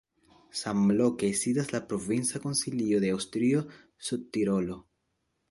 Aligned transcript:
Samloke 0.59 1.29
sidas 1.41 1.69
la 1.75 1.81
provincia 1.91 2.41
konsilio 2.47 3.03
de 3.05 3.13
Aŭstrio-Sudtirolo. 3.19 4.81